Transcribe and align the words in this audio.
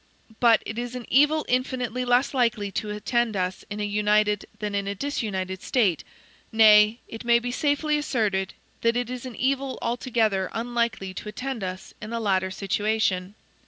But 0.39 0.63
it 0.65 0.79
is 0.79 0.95
an 0.95 1.05
evil 1.09 1.45
infinitely 1.47 2.05
less 2.05 2.33
likely 2.33 2.71
to 2.71 2.89
attend 2.89 3.37
us 3.37 3.63
in 3.69 3.79
a 3.79 3.83
united 3.85 4.47
than 4.57 4.73
in 4.73 4.87
a 4.87 4.95
disunited 4.95 5.61
state; 5.61 6.03
nay, 6.51 6.97
it 7.07 7.23
may 7.23 7.37
be 7.37 7.51
safely 7.51 7.99
asserted 7.99 8.55
that 8.81 8.97
it 8.97 9.11
is 9.11 9.27
an 9.27 9.35
evil 9.35 9.77
altogether 9.79 10.49
unlikely 10.53 11.13
to 11.13 11.29
attend 11.29 11.63
us 11.63 11.93
in 12.01 12.09
the 12.09 12.19
latter 12.19 12.49
situation. 12.49 13.35